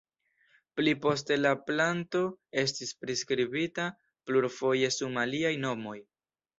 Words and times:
Pli 0.79 0.93
poste 1.03 1.37
la 1.41 1.51
planto 1.67 2.23
estis 2.63 2.97
priskribita 3.05 3.89
plurfoje 4.27 4.95
sum 5.01 5.25
aliaj 5.29 5.57
nomoj. 5.69 5.99